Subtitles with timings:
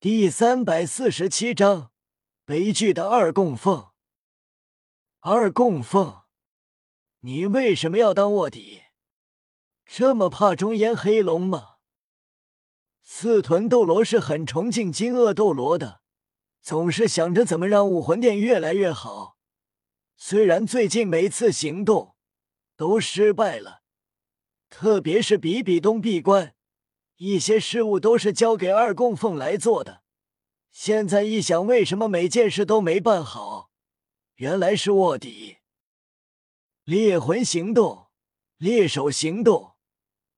[0.00, 1.90] 第三百四十七章
[2.44, 3.88] 悲剧的二供奉。
[5.18, 6.22] 二供奉，
[7.18, 8.82] 你为什么要当卧底？
[9.84, 11.78] 这么怕中炎黑龙吗？
[13.02, 16.00] 刺豚斗罗是很崇敬金鳄斗罗的，
[16.62, 19.36] 总是想着怎么让武魂殿越来越好。
[20.16, 22.14] 虽然最近每次行动
[22.76, 23.82] 都失败了，
[24.70, 26.54] 特别是比比东闭关。
[27.18, 30.02] 一些事务都是交给二供奉来做的，
[30.70, 33.70] 现在一想，为什么每件事都没办好？
[34.36, 35.56] 原来是卧底。
[36.84, 38.06] 猎魂行动、
[38.56, 39.72] 猎手行动，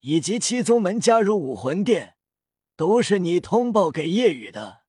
[0.00, 2.14] 以及七宗门加入武魂殿，
[2.76, 4.82] 都是你通报给叶雨的。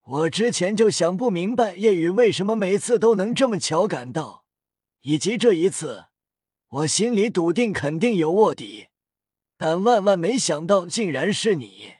[0.00, 4.46] 我之前就想不明白，叶雨为什么每次都能这么巧赶到，
[5.02, 6.06] 以及这一次，
[6.68, 8.88] 我心里笃定肯定有卧底。
[9.56, 11.94] 但万万没想到，竟然是你！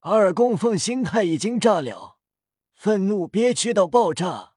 [0.00, 2.18] 二供奉心态已经炸了，
[2.74, 4.52] 愤怒憋屈到爆炸。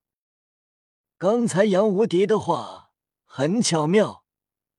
[1.17, 2.91] 刚才杨无敌的话
[3.25, 4.23] 很巧妙，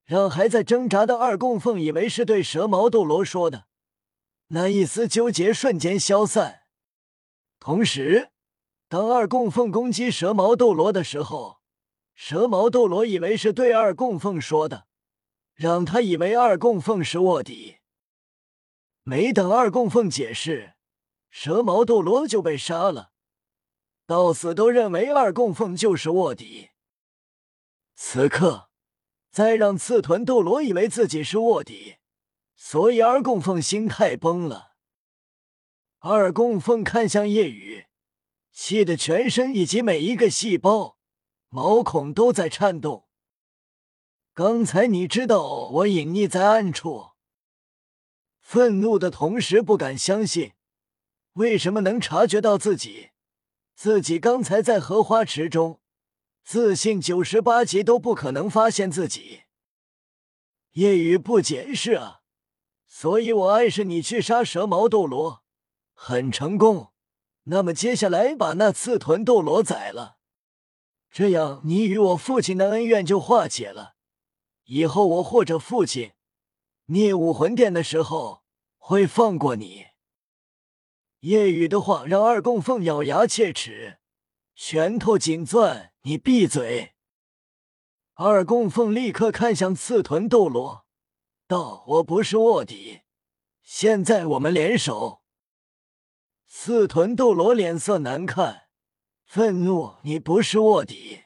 [0.05, 3.67] 让还在挣扎的二供奉以为是对蛇矛斗罗说的，
[4.49, 6.63] 那一丝纠结瞬间消散。
[7.59, 8.31] 同时，
[8.89, 11.61] 当二供奉攻击蛇矛斗罗的时候，
[12.15, 14.87] 蛇矛斗罗以为是对二供奉说的。
[15.63, 17.77] 让他以为二供奉是卧底，
[19.05, 20.75] 没等二供奉解释，
[21.31, 23.13] 蛇矛斗罗就被杀了。
[24.05, 26.71] 到死都认为二供奉就是卧底。
[27.95, 28.71] 此刻
[29.31, 31.99] 再让刺豚斗罗以为自己是卧底，
[32.57, 34.73] 所以二供奉心态崩了。
[36.01, 37.87] 二供奉看向夜雨，
[38.51, 40.99] 气得全身以及每一个细胞、
[41.51, 43.07] 毛孔都在颤动。
[44.35, 47.11] 刚才你知道我隐匿在暗处，
[48.41, 50.55] 愤怒的同时不敢相信，
[51.35, 53.11] 为什么能察觉到自己？
[53.75, 55.83] 自己刚才在荷花池中，
[56.43, 59.43] 自信九十八级都不可能发现自己。
[60.73, 62.23] 夜雨不解释啊，
[62.87, 65.43] 所以我暗示你去杀蛇矛斗罗，
[65.93, 66.93] 很成功。
[67.45, 70.17] 那么接下来把那刺豚斗罗宰了，
[71.11, 73.97] 这样你与我父亲的恩怨就化解了。
[74.75, 76.13] 以后我或者父亲
[76.87, 78.43] 灭武魂殿的时候
[78.79, 79.89] 会放过你。
[81.21, 83.99] 夜雨的话让二供奉咬牙切齿，
[84.55, 85.93] 拳头紧攥。
[86.05, 86.95] 你闭嘴！
[88.15, 90.87] 二供奉立刻看向刺豚斗罗，
[91.47, 93.03] 道：“我不是卧底，
[93.63, 95.21] 现在我们联手。”
[96.49, 98.69] 刺豚斗罗脸色难看，
[99.25, 101.25] 愤怒：“你不是卧底，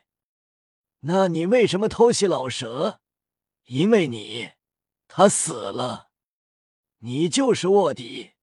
[1.01, 3.01] 那你为什么偷袭老蛇？”
[3.67, 4.53] 因为你，
[5.09, 6.11] 他死了，
[6.99, 8.35] 你就是卧底。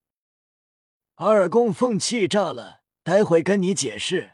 [1.16, 4.34] 二供奉气炸了，待会跟你解释。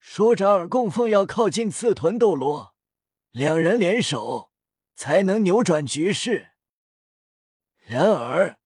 [0.00, 2.74] 说着，二供奉要靠近刺豚斗罗，
[3.30, 4.50] 两人联手
[4.96, 6.54] 才能扭转局势。
[7.76, 8.58] 然而，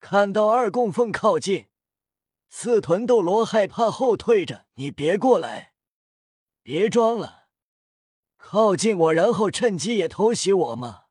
[0.00, 1.68] 看到二供奉靠近，
[2.48, 5.74] 刺豚斗罗害怕后退着：“你别过来，
[6.62, 7.39] 别装了。”
[8.52, 11.04] 靠近我，然后趁机也偷袭我吗？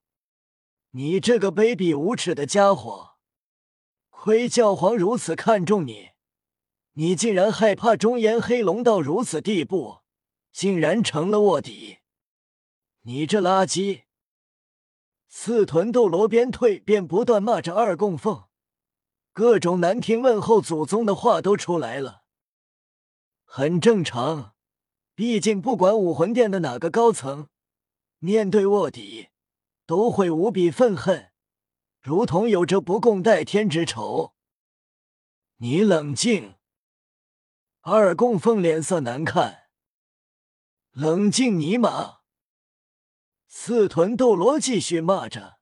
[0.92, 3.12] 你这个卑鄙无耻的家伙！
[4.10, 6.10] 亏教皇如此看重你，
[6.96, 10.00] 你竟然害怕中炎黑龙到如此地步，
[10.52, 12.00] 竟然成了卧底！
[13.04, 14.02] 你这垃圾！
[15.30, 18.50] 刺豚斗罗边退边不断骂着二供奉，
[19.32, 22.24] 各种难听问候祖宗的话都出来了，
[23.46, 24.56] 很正常。
[25.19, 27.50] 毕竟，不管武魂殿的哪个高层，
[28.19, 29.28] 面对卧底，
[29.85, 31.34] 都会无比愤恨，
[32.00, 34.34] 如同有着不共戴天之仇。
[35.58, 36.56] 你冷静。
[37.81, 39.63] 二供奉脸色难看。
[40.91, 42.19] 冷静尼玛！
[43.46, 45.59] 刺豚斗罗继续骂着。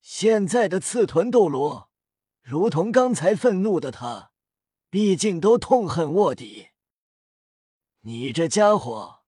[0.00, 1.90] 现在的刺豚斗罗，
[2.40, 4.30] 如同刚才愤怒的他，
[4.88, 6.67] 毕竟都痛恨卧底。
[8.02, 9.24] 你这家伙！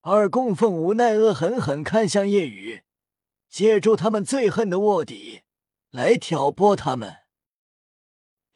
[0.00, 2.82] 二供奉无奈恶狠狠看向夜雨，
[3.48, 5.42] 借助他们最恨的卧底
[5.90, 7.18] 来挑拨他们。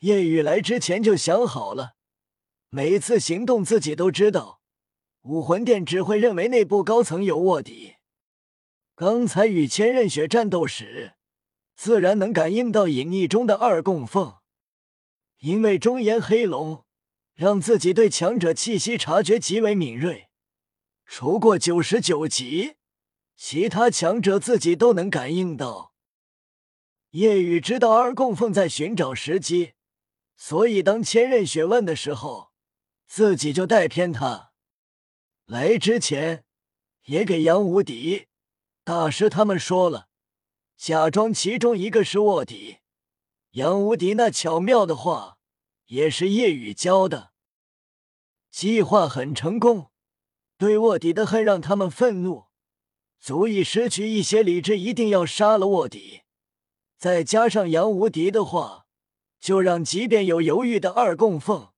[0.00, 1.94] 夜雨来之前就想好了，
[2.70, 4.60] 每次行动自己都知道，
[5.22, 7.94] 武魂殿只会认为内部高层有卧底。
[8.96, 11.14] 刚才与千仞雪战斗时，
[11.76, 14.38] 自然能感应到隐匿中的二供奉，
[15.38, 16.84] 因为中炎黑龙。
[17.38, 20.28] 让自己对强者气息察觉极为敏锐，
[21.06, 22.74] 除过九十九级，
[23.36, 25.94] 其他强者自己都能感应到。
[27.10, 29.74] 叶雨知道二供奉在寻找时机，
[30.36, 32.50] 所以当千仞雪问的时候，
[33.06, 34.50] 自己就带偏他。
[35.46, 36.44] 来之前，
[37.04, 38.26] 也给杨无敌
[38.82, 40.08] 大师他们说了，
[40.76, 42.78] 假装其中一个是卧底。
[43.52, 45.37] 杨无敌那巧妙的话，
[45.88, 47.32] 也是叶雨教的。
[48.50, 49.90] 计划很成功，
[50.56, 52.46] 对卧底的恨让他们愤怒，
[53.20, 56.22] 足以失去一些理智，一定要杀了卧底。
[56.96, 58.86] 再加上杨无敌的话，
[59.38, 61.68] 就让即便有犹豫的二供奉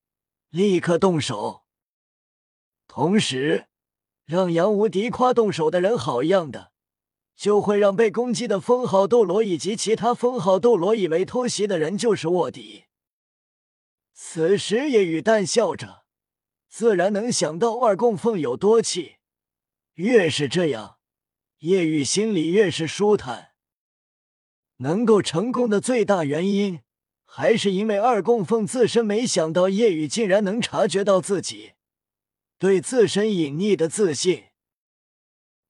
[0.49, 1.65] 立刻动手，
[2.87, 3.67] 同时
[4.25, 6.73] 让杨无敌夸动手的人好样的，
[7.37, 12.85] 就会让被攻击的封号斗罗以及其他封号斗罗以为偷袭的人就是卧底。
[14.13, 16.05] 此时叶雨淡笑着，
[16.69, 19.17] 自然能想到二供奉有多气。
[19.95, 20.99] 越是这样，
[21.59, 23.53] 叶雨心里越是舒坦。
[24.79, 26.81] 能够成功的最大原因，
[27.25, 31.73] 还是因为二供奉自身没想到叶雨竟然能察觉到自己
[32.59, 34.45] 对自身隐匿的自信。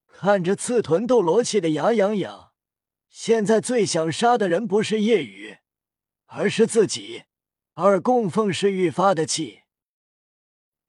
[0.06, 2.52] 看着刺豚斗罗气得牙痒痒，
[3.08, 5.58] 现在最想杀的人不是叶雨，
[6.26, 7.24] 而是自己。
[7.82, 9.62] 二供奉是愈发的气。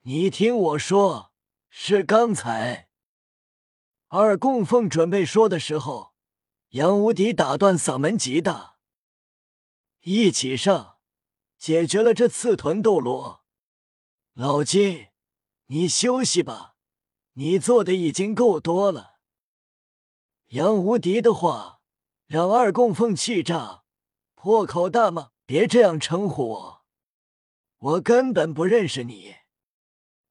[0.01, 1.31] 你听我说，
[1.69, 2.89] 是刚才
[4.09, 6.11] 二供奉准备说的时候。
[6.71, 8.77] 杨无敌打断嗓门极大，
[10.01, 10.97] 一起上，
[11.57, 13.45] 解决了这刺豚斗罗。
[14.33, 15.07] 老金，
[15.67, 16.75] 你休息吧，
[17.33, 19.15] 你做的已经够多了。
[20.47, 21.79] 杨无敌的话
[22.25, 23.83] 让二供奉气炸，
[24.35, 26.80] 破口大骂：“别这样称呼我，
[27.81, 29.35] 我根本不认识你，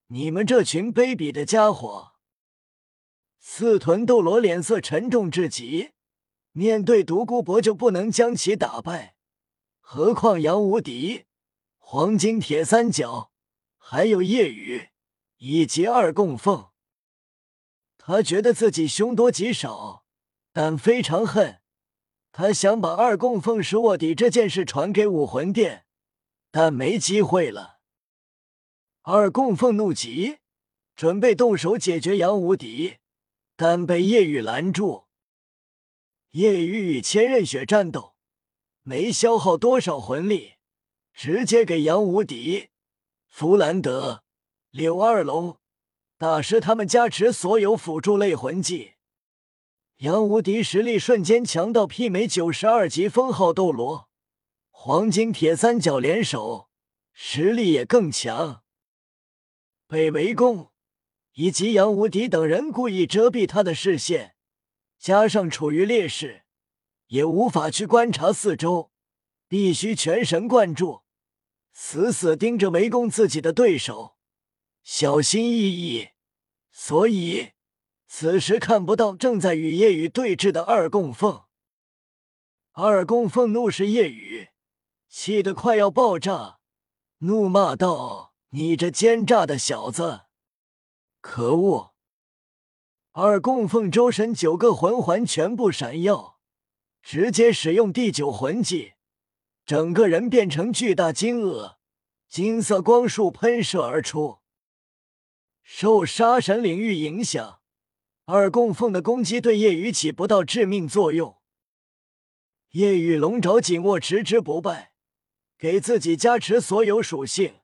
[0.06, 2.12] 你们这群卑鄙的家伙！”
[3.38, 5.91] 四豚斗罗脸色沉重至极。
[6.52, 9.14] 面对独孤博就不能将其打败，
[9.79, 11.26] 何况杨无敌、
[11.79, 13.31] 黄金铁三角，
[13.79, 14.88] 还有夜雨
[15.37, 16.70] 以及二供奉。
[17.97, 20.05] 他觉得自己凶多吉少，
[20.52, 21.61] 但非常恨。
[22.32, 25.87] 他想把二供奉是卧底这件事传给武魂殿，
[26.50, 27.79] 但没机会了。
[29.02, 30.38] 二供奉怒极，
[30.94, 32.97] 准备动手解决杨无敌，
[33.56, 35.05] 但被叶雨拦住。
[36.32, 38.14] 叶雨与千仞雪战斗，
[38.82, 40.55] 没消耗多少魂力，
[41.14, 42.69] 直接给杨无敌、
[43.26, 44.23] 弗兰德、
[44.70, 45.56] 柳二龙
[46.19, 48.93] 大师他们加持所有辅助类魂技。
[49.99, 54.10] 杨无敌实力瞬间强到媲美九十二级封号斗罗，
[54.82, 56.71] 黄金铁三角联手，
[57.12, 58.62] 实力也更强。
[59.87, 60.71] 被围攻，
[61.35, 64.37] 以及杨无敌等人故意遮蔽他的视线。
[64.99, 66.44] 加上处于劣势，
[67.09, 68.91] 也无法去观察四周，
[69.47, 71.03] 必须全神贯注，
[71.75, 74.17] 死死盯着围攻自己的对手，
[74.83, 76.09] 小心翼翼。
[76.71, 77.50] 所以
[78.06, 81.43] 此时看不到正在与夜雨对峙的二供奉。
[82.73, 84.49] 二供奉怒视夜雨，
[85.11, 86.61] 气得快要爆炸，
[87.19, 90.21] 怒骂道：“你这奸诈的小子，
[91.21, 91.95] 可恶！”
[93.11, 96.39] 二供奉周身九个魂环全部闪耀，
[97.03, 98.93] 直接使用第九魂技，
[99.67, 101.79] 整个人变成巨大金鳄，
[102.29, 104.38] 金色光束喷射而出。
[105.61, 107.61] 受杀神领域影响，
[108.26, 111.38] 二供奉的攻击对夜雨起不到致命作用。
[112.71, 114.89] 夜雨龙爪紧握，持之不败，
[115.61, 117.57] 给自己加持所有属性，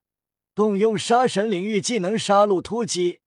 [0.55, 3.21] 动用杀神领域技能杀戮突击。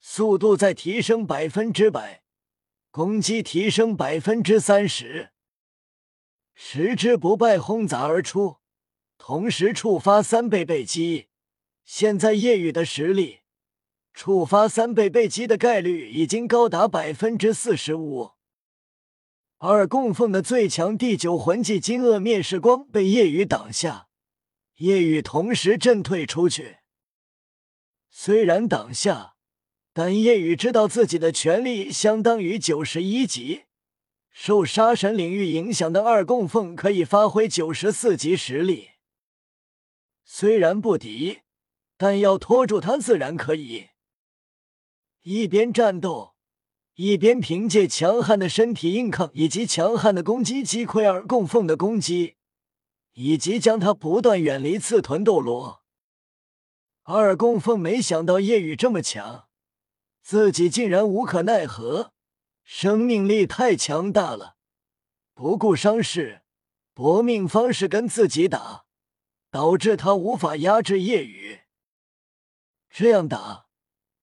[0.00, 2.22] 速度再提升百分之百，
[2.92, 5.30] 攻击提升百分之三十，
[6.54, 8.58] 十之不败轰砸而出，
[9.18, 11.26] 同时触发三倍倍击。
[11.84, 13.40] 现在夜雨的实力，
[14.14, 18.35] 触发三倍倍击的概率已经高达百分之四十五。
[19.58, 24.08] 二供奉的最强第九魂技金鳄灭世光被夜雨挡下，
[24.76, 26.76] 夜雨同时震退出去，
[28.10, 29.34] 虽然挡下。
[29.94, 33.62] 但叶雨知道自己的全力相当于九十一级，
[34.30, 38.90] 受杀神领域影响的二供奉可以发挥九十四级实力。
[40.22, 41.38] 虽然不敌，
[41.96, 43.86] 但要拖住他自然可以。
[45.22, 46.35] 一边战斗，
[46.96, 52.36] 一边凭借强悍的身体硬抗以及强悍的攻击击溃二供奉的攻击，
[53.12, 55.82] 以及将他不断远离刺豚斗罗。
[57.02, 59.46] 二供奉没想到夜雨这么强。
[60.22, 62.12] 自己竟然无可奈何，
[62.64, 64.56] 生命力太强大了，
[65.34, 66.40] 不顾伤势，
[66.94, 68.86] 搏命方式跟自己打，
[69.50, 71.60] 导致他无法压制夜雨。
[72.88, 73.66] 这样打，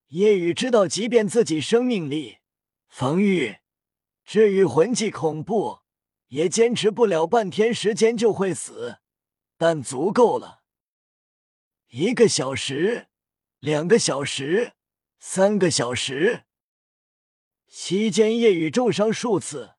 [0.07, 2.39] 夜雨知道，即便自己生命力、
[2.93, 3.57] 防御、
[4.23, 5.79] 至于魂技恐怖，
[6.27, 8.99] 也坚持不了半天时间就会死。
[9.57, 10.61] 但足够了，
[11.87, 13.07] 一个小时、
[13.57, 14.73] 两个小时、
[15.17, 16.43] 三个小时
[17.67, 19.71] 期间，夜雨重伤数次。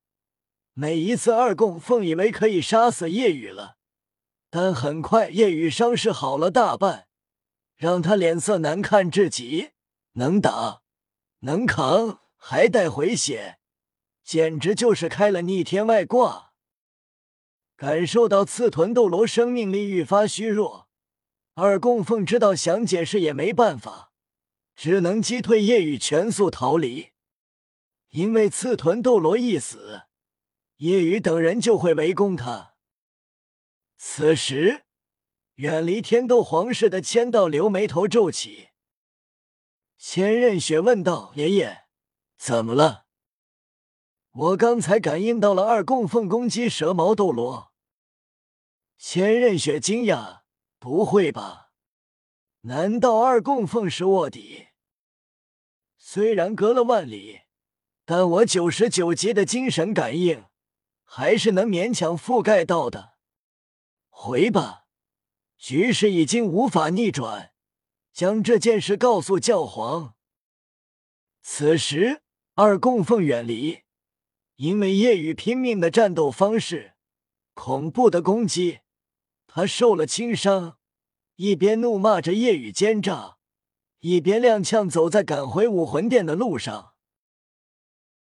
[0.73, 3.76] 每一次，二供奉以为可以杀死夜雨了，
[4.50, 7.06] 但很快夜雨伤势好了大半，
[7.76, 9.71] 让他脸色难看至极。
[10.14, 10.83] 能打，
[11.42, 13.58] 能扛，还带回血，
[14.22, 16.52] 简直就是开了逆天外挂。
[17.74, 20.90] 感受到刺豚斗罗生命力愈发虚弱，
[21.54, 24.12] 二供奉知道想解释也没办法，
[24.76, 27.12] 只能击退夜雨，全速逃离。
[28.10, 30.02] 因为刺豚斗罗一死，
[30.76, 32.74] 夜雨等人就会围攻他。
[33.96, 34.82] 此时，
[35.54, 38.68] 远离天斗皇室的千道流眉头皱起。
[39.96, 41.83] 千仞雪问道：“爷爷，
[42.44, 43.06] 怎么了？”
[44.32, 47.72] 我刚才感应到了二供奉攻击蛇矛斗罗。
[48.98, 50.42] 千仞雪惊讶
[50.78, 51.70] ：“不会吧？
[52.62, 54.66] 难道二供奉是卧底？”
[55.96, 57.44] 虽然隔了万里，
[58.04, 60.44] 但我九十九级的精神感应
[61.02, 63.14] 还是能勉强覆盖到的。
[64.10, 64.84] 回吧，
[65.56, 67.54] 局势已经无法逆转，
[68.12, 70.14] 将这件事告诉教皇。
[71.40, 72.24] 此时，
[72.54, 73.80] 二供奉远离。
[74.56, 76.92] 因为夜雨拼命的战斗方式，
[77.52, 78.78] 恐怖的攻击，
[79.49, 80.78] 他受了轻伤，
[81.34, 83.38] 一边怒骂着夜雨奸诈，
[83.99, 86.93] 一边踉跄走在赶回武魂殿的路上。